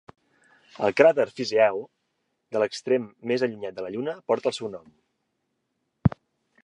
El 0.85 0.95
cràter 1.01 1.25
Fizeau 1.39 1.77
de 2.55 2.63
l'extrem 2.63 3.05
més 3.33 3.45
allunyat 3.49 3.77
de 3.77 3.85
la 3.87 3.93
Lluna 3.97 4.17
porta 4.33 4.51
el 4.53 4.57
seu 4.61 4.73
nom. 4.79 4.93